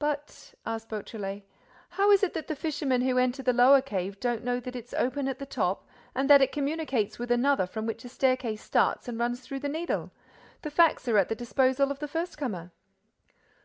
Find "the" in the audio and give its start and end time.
2.48-2.56, 3.40-3.52, 5.38-5.46, 9.60-9.68, 10.62-10.72, 11.28-11.36, 12.00-12.08